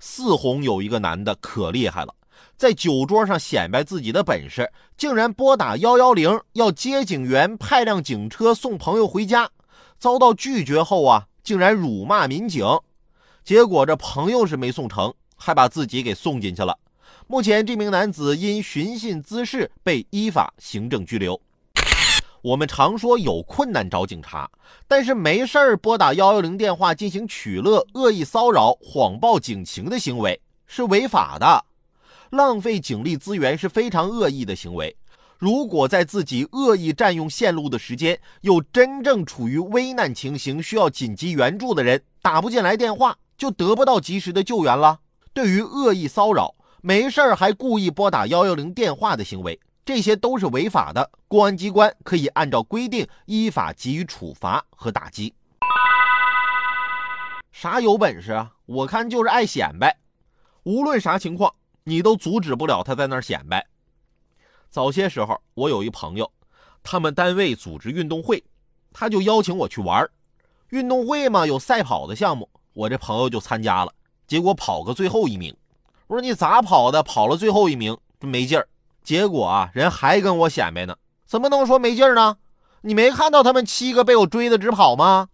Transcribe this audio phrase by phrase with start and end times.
[0.00, 2.14] 四红有一个男的可厉害了，
[2.56, 9.48] 在酒桌上显摆自己的本事，竟然拨打幺幺零要接警员派辆警车送朋友回家，
[9.98, 12.66] 遭到拒绝后啊，竟然辱骂民警，
[13.44, 16.76] 结果这朋友是没送成，还把自己给送进去了。
[17.26, 21.40] 目前这名男子因寻衅滋事被依法行政拘留。
[22.42, 24.50] 我们常说有困难找警察，
[24.88, 31.64] 但是没事儿拨打幺幺零电话进行取乐、恶意骚扰、谎报警情的行为是违法的，
[32.30, 34.96] 浪费警力资源是非常恶意的行为。
[35.36, 45.00] 如果在自己恶意占用线路的时间，有真正处于危难情形需要紧急援助的人打不进来电话，就得不到及时的救援了。
[45.32, 49.58] 对于恶意骚扰，没事儿还故意拨打幺幺零电话的行为。
[49.84, 55.34] 这些都是违法的，公安机关可以按照规定依法给予处罚和打击。
[57.50, 58.52] 啥有本事啊？
[58.66, 59.98] 我看就是爱显摆。
[60.62, 61.52] 无论啥情况，
[61.84, 63.66] 你都阻止不了他在那儿显摆。
[64.70, 66.30] 早些时候，我有一朋友，
[66.82, 68.44] 他们单位组织运动会，
[68.92, 70.08] 他就邀请我去玩
[70.68, 73.92] 运动会嘛，有赛跑的项目，我这朋友就参加了，
[74.28, 75.56] 结果跑个最后一名。
[76.06, 77.02] 我说你咋跑的？
[77.02, 78.68] 跑了最后一名，没劲儿。
[79.02, 80.94] 结果啊，人还跟我显摆呢，
[81.26, 82.36] 怎么能说没劲儿呢？
[82.82, 85.28] 你没看到他们七个被我追的直跑吗？